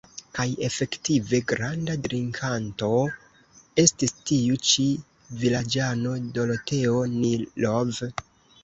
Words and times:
Kaj 0.37 0.43
efektive, 0.67 1.39
granda 1.51 1.97
drinkanto 2.07 2.89
estis 3.85 4.17
tiu 4.31 4.59
ĉi 4.71 4.89
vilaĝano, 5.45 6.19
Doroteo 6.41 7.01
Nilov. 7.19 8.07